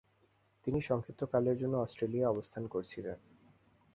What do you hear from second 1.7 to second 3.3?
অস্ট্রেলিয়ায় অবস্থান করছিলেন।